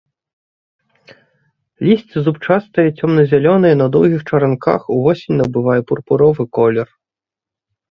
[1.87, 6.87] Лісце зубчастае, цёмна-зялёнае, на доўгіх чаранках, увосень набывае пурпуровы колер.